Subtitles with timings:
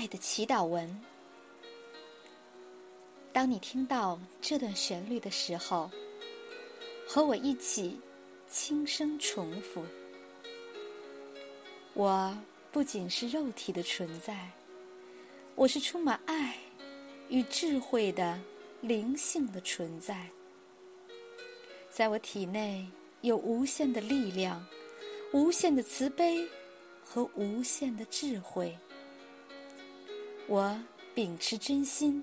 [0.00, 0.98] 爱的祈祷文。
[3.34, 5.90] 当你听到这段旋律的时候，
[7.06, 8.00] 和我一起
[8.48, 9.84] 轻声重复：
[11.92, 12.34] 我
[12.72, 14.48] 不仅是肉体的存在，
[15.54, 16.56] 我是充满爱
[17.28, 18.40] 与智慧的
[18.80, 20.26] 灵性的存在。
[21.90, 22.88] 在我体内
[23.20, 24.66] 有无限的力量、
[25.34, 26.48] 无限的慈悲
[27.04, 28.74] 和无限的智慧。
[30.50, 30.76] 我
[31.14, 32.22] 秉持真心。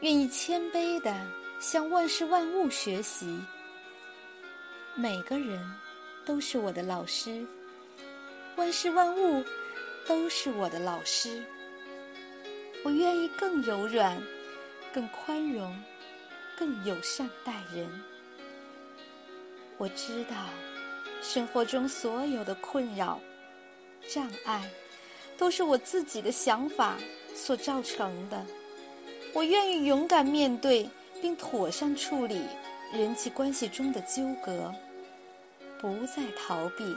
[0.00, 1.14] 愿意谦卑的
[1.60, 3.38] 向万事万物学习。
[4.96, 5.64] 每个人
[6.26, 7.46] 都是我的老师，
[8.56, 9.44] 万事万物
[10.04, 11.44] 都是我的老师。
[12.82, 14.20] 我愿意更柔软、
[14.92, 15.80] 更宽容、
[16.58, 17.88] 更友善待人。
[19.78, 20.50] 我知道，
[21.22, 23.20] 生活中所有的困扰、
[24.08, 24.68] 障碍，
[25.36, 26.96] 都是我自己的想法
[27.34, 28.44] 所造成的。
[29.32, 30.88] 我愿意勇敢面对，
[31.20, 32.42] 并妥善处理
[32.92, 34.72] 人际关系中的纠葛，
[35.80, 36.96] 不再逃避。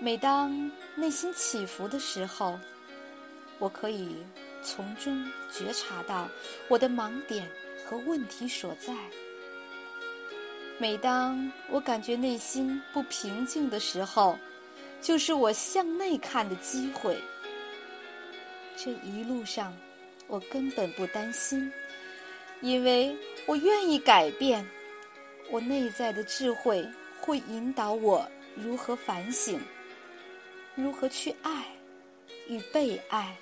[0.00, 2.58] 每当内心起伏的时候，
[3.58, 4.16] 我可以
[4.62, 6.28] 从中觉察到
[6.68, 7.46] 我的盲点
[7.84, 8.94] 和问题所在。
[10.78, 14.38] 每当我感觉内心不平静的时候，
[15.00, 17.18] 就是我向内看的机会。
[18.76, 19.76] 这一路上。
[20.30, 21.72] 我根本不担心，
[22.60, 24.62] 因为我愿意改变。
[25.48, 26.86] 我内在的智慧
[27.18, 29.58] 会引导我如何反省，
[30.74, 31.64] 如何去爱
[32.46, 33.34] 与被爱。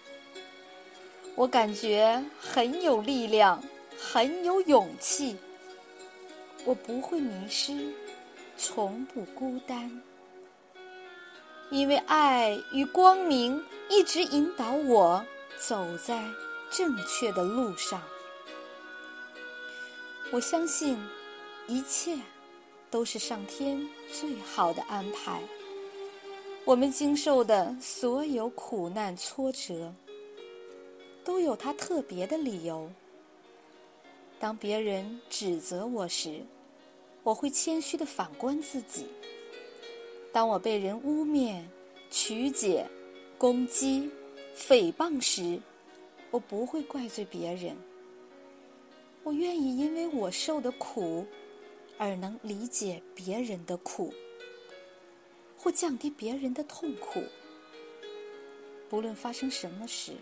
[1.34, 3.60] 我感觉很有力量，
[3.98, 5.36] 很有勇气。
[6.64, 7.92] 我不会迷失，
[8.56, 10.00] 从不孤单，
[11.70, 15.24] 因为爱与光明一直引导我
[15.58, 16.22] 走在。
[16.68, 18.02] 正确的路上，
[20.32, 20.98] 我相信
[21.68, 22.18] 一切
[22.90, 25.40] 都是上天最好的安排。
[26.64, 29.94] 我们经受的所有苦难挫折，
[31.24, 32.90] 都有它特别的理由。
[34.40, 36.44] 当别人指责我时，
[37.22, 39.04] 我会谦虚的反观自己；
[40.32, 41.62] 当我被人污蔑、
[42.10, 42.86] 曲解、
[43.38, 44.10] 攻击、
[44.56, 45.58] 诽谤时，
[46.30, 47.74] 我不会怪罪别人，
[49.22, 51.26] 我愿意因为我受的苦
[51.96, 54.12] 而能理解别人的苦，
[55.56, 57.22] 或降低别人的痛苦。
[58.90, 60.12] 不论发生什么事，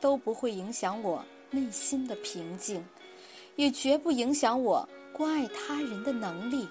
[0.00, 2.82] 都不会影响我内心的平静，
[3.56, 6.66] 也绝不影响我关爱他人的能力。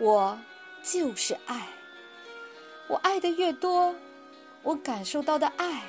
[0.00, 0.36] 我
[0.82, 1.68] 就是爱，
[2.88, 3.94] 我爱的越多，
[4.62, 5.82] 我感受到的爱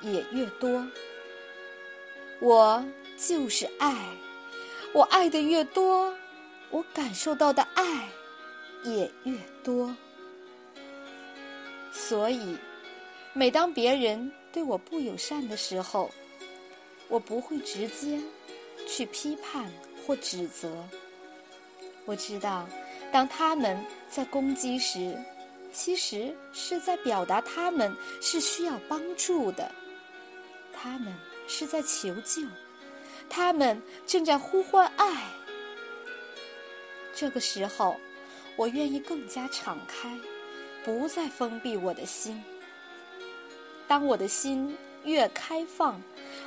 [0.00, 0.86] 也越多。
[2.40, 2.84] 我
[3.16, 3.94] 就是爱，
[4.92, 6.14] 我爱的越多，
[6.70, 8.08] 我感受到的爱
[8.84, 9.94] 也越多。
[11.92, 12.56] 所以，
[13.32, 16.10] 每当别人对我不友善的时候，
[17.08, 18.20] 我不会直接
[18.86, 19.70] 去批判
[20.06, 20.72] 或指责。
[22.06, 22.66] 我知道，
[23.12, 25.16] 当他们在攻击时，
[25.72, 29.70] 其实是在表达他们是需要帮助的，
[30.72, 31.12] 他们。
[31.50, 32.42] 是在求救，
[33.26, 35.24] 他们正在呼唤爱。
[37.14, 37.98] 这个时候，
[38.54, 40.14] 我愿意更加敞开，
[40.84, 42.44] 不再封闭我的心。
[43.86, 45.98] 当我的心越开放，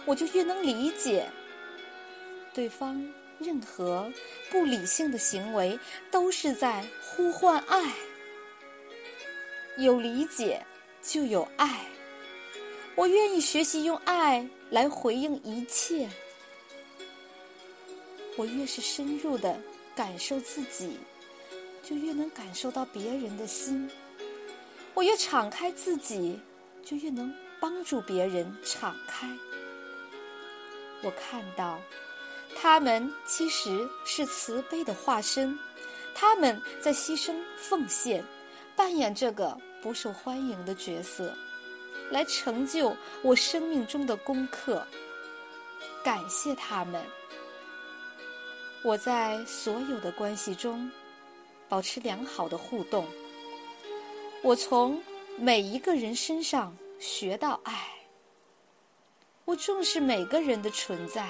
[0.05, 1.27] 我就越能理解
[2.53, 3.03] 对方
[3.41, 4.11] 任何
[4.49, 5.79] 不理性的行为，
[6.09, 7.93] 都是在呼唤爱。
[9.77, 10.65] 有理解，
[11.01, 11.85] 就有爱。
[12.95, 14.47] 我愿意学习用爱。
[14.71, 16.09] 来回应一切。
[18.37, 19.59] 我越是深入的
[19.93, 20.97] 感受自己，
[21.83, 23.91] 就越能感受到别人的心。
[24.93, 26.39] 我越敞开自己，
[26.85, 29.27] 就越能帮助别人敞开。
[31.03, 31.77] 我看到，
[32.55, 35.57] 他们其实是慈悲的化身，
[36.13, 38.23] 他们在牺牲奉献，
[38.75, 41.33] 扮演这个不受欢迎的角色。
[42.11, 44.85] 来成就我生命中的功课，
[46.03, 47.01] 感谢他们。
[48.83, 50.91] 我在所有的关系中
[51.69, 53.07] 保持良好的互动。
[54.43, 55.01] 我从
[55.37, 57.87] 每一个人身上学到爱。
[59.45, 61.29] 我重视每个人的存在。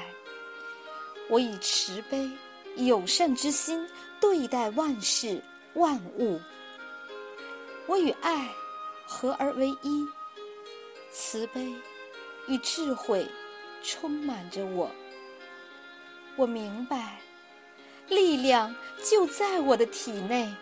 [1.32, 2.30] 我以慈悲、
[2.76, 3.88] 友善之心
[4.20, 5.42] 对待万事
[5.76, 6.38] 万物。
[7.88, 8.50] 我与爱
[9.06, 10.06] 合而为一。
[11.10, 11.74] 慈悲
[12.50, 13.26] 与智慧
[13.82, 14.92] 充满着我。
[16.36, 17.18] 我明白，
[18.10, 20.54] 力量就在我的体内，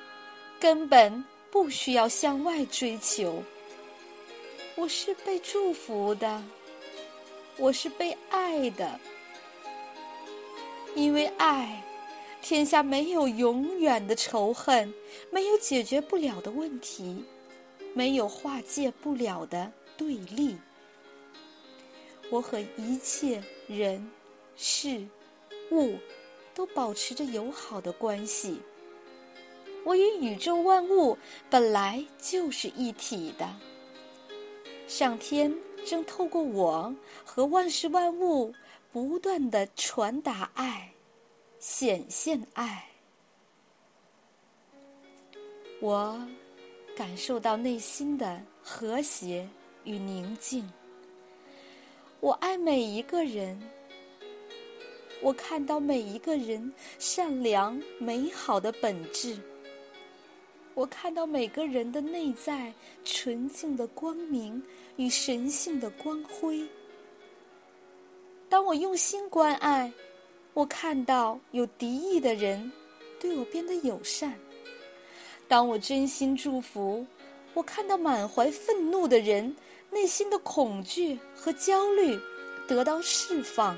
[0.59, 3.43] 根本不需要向外追求。
[4.75, 6.43] 我是被祝福的，
[7.57, 8.99] 我是被爱的，
[10.95, 11.83] 因为爱。
[12.41, 14.93] 天下没有永远的仇恨，
[15.29, 17.25] 没有解决不了的问题，
[17.93, 20.55] 没有化解不了的对立。
[22.29, 24.09] 我和一切人、
[24.55, 25.05] 事、
[25.71, 25.97] 物
[26.55, 28.61] 都保持着友好的关系。
[29.83, 31.17] 我与宇宙万物
[31.49, 33.49] 本来就是一体的。
[34.87, 35.53] 上天
[35.85, 36.95] 正透过我
[37.25, 38.53] 和万事万物
[38.91, 40.91] 不断的传达爱。
[41.59, 42.87] 显现爱，
[45.81, 46.25] 我
[46.95, 49.45] 感受到内心的和谐
[49.83, 50.71] 与宁静。
[52.21, 53.61] 我爱每一个人，
[55.21, 59.37] 我看到每一个人善良美好的本质。
[60.73, 64.63] 我看到每个人的内在纯净的光明
[64.95, 66.65] 与神性的光辉。
[68.49, 69.91] 当我用心关爱。
[70.55, 72.69] 我看到有敌意的人
[73.19, 74.37] 对我变得友善。
[75.47, 77.05] 当我真心祝福，
[77.53, 79.55] 我看到满怀愤怒的人
[79.89, 82.19] 内心的恐惧和焦虑
[82.67, 83.77] 得到释放，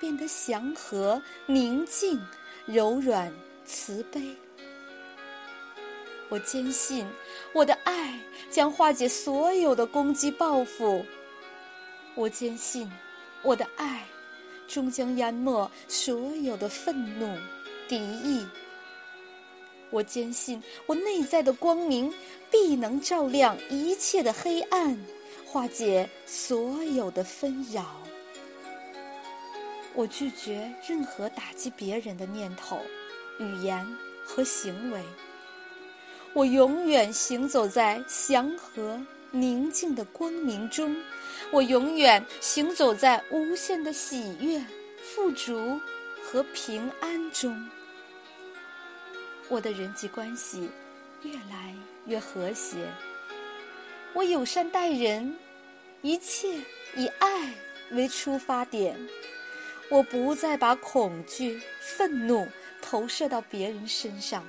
[0.00, 2.20] 变得祥和、宁静、
[2.66, 3.32] 柔软、
[3.64, 4.20] 慈悲。
[6.28, 7.06] 我坚信，
[7.52, 8.18] 我的爱
[8.50, 11.04] 将化解所有的攻击报复。
[12.16, 12.90] 我坚信，
[13.44, 14.04] 我的爱。
[14.66, 17.38] 终将淹没所有的愤怒、
[17.86, 18.44] 敌意。
[19.90, 22.12] 我坚信，我内在的光明
[22.50, 24.98] 必能照亮一切的黑暗，
[25.44, 27.84] 化解所有的纷扰。
[29.92, 32.80] 我拒绝任何打击别人的念头、
[33.38, 33.86] 语言
[34.24, 35.00] 和行为。
[36.32, 38.98] 我永远行走在祥和、
[39.34, 40.96] 宁静的光明中。
[41.50, 44.64] 我永远行走在无限的喜悦、
[45.02, 45.78] 富足
[46.22, 47.68] 和平安中。
[49.48, 50.70] 我的人际关系
[51.22, 51.74] 越来
[52.06, 52.76] 越和谐。
[54.14, 55.36] 我友善待人，
[56.02, 56.60] 一切
[56.96, 57.52] 以爱
[57.90, 58.96] 为出发点。
[59.90, 62.48] 我不再把恐惧、愤怒
[62.80, 64.46] 投射到别人身上。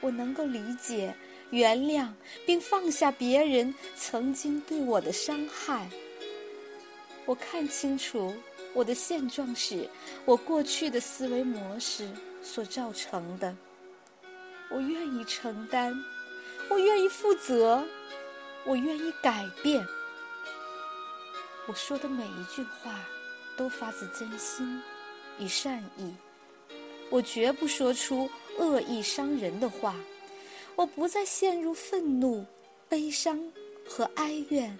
[0.00, 1.14] 我能够理解。
[1.54, 2.08] 原谅
[2.44, 5.88] 并放下别人曾经对我的伤害。
[7.26, 8.34] 我看清楚
[8.72, 9.88] 我的现状是
[10.24, 12.08] 我过去的思维模式
[12.42, 13.56] 所造成的。
[14.68, 15.94] 我愿意承担，
[16.68, 17.86] 我愿意负责，
[18.64, 19.86] 我愿意改变。
[21.68, 22.98] 我说的每一句话
[23.56, 24.82] 都发自真心
[25.38, 26.12] 与善意，
[27.10, 28.28] 我绝不说出
[28.58, 29.94] 恶意伤人的话。
[30.76, 32.44] 我不再陷入愤怒、
[32.88, 33.40] 悲伤
[33.86, 34.76] 和哀怨，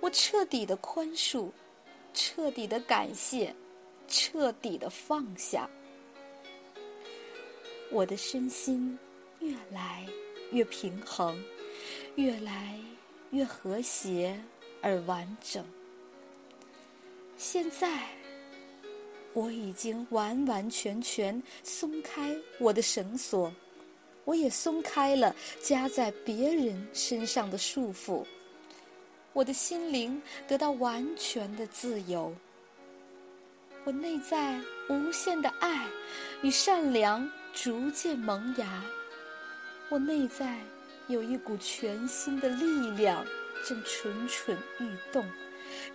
[0.00, 1.50] 我彻底的宽恕，
[2.12, 3.54] 彻底的感谢，
[4.06, 5.68] 彻底的放下。
[7.90, 8.98] 我的身心
[9.40, 10.06] 越来
[10.50, 11.42] 越平衡，
[12.16, 12.78] 越来
[13.30, 14.38] 越和谐
[14.82, 15.64] 而完整。
[17.38, 18.08] 现在，
[19.32, 23.50] 我已经完完全全松开我的绳索。
[24.28, 28.26] 我也松开了加在别人身上的束缚，
[29.32, 32.30] 我的心灵得到完全的自由。
[33.84, 35.86] 我内在无限的爱
[36.42, 38.84] 与善良逐渐萌芽，
[39.88, 40.58] 我内在
[41.06, 43.24] 有一股全新的力量
[43.64, 45.26] 正蠢蠢欲动，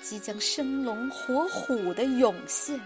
[0.02, 2.82] 即将生龙活虎的涌现。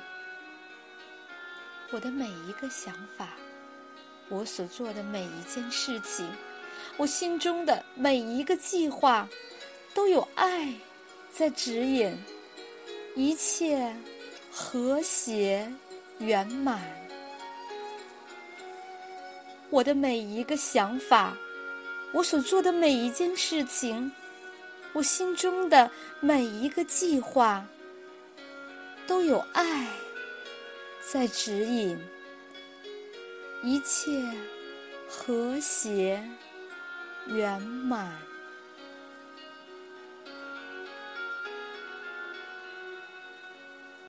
[1.92, 3.30] 我的每一个想法。
[4.30, 6.30] 我所做的每一件事情，
[6.98, 9.28] 我心中的每一个计划，
[9.94, 10.74] 都有爱
[11.32, 12.14] 在指引，
[13.16, 13.96] 一切
[14.52, 15.72] 和谐
[16.20, 16.82] 圆满。
[19.70, 21.38] 我的每一个想法，
[22.12, 24.12] 我所做的每一件事情，
[24.94, 27.66] 我心中的每一个计划，
[29.06, 29.88] 都有爱
[31.12, 31.98] 在指引。
[33.64, 34.24] 一切
[35.08, 36.24] 和谐
[37.28, 38.12] 圆满。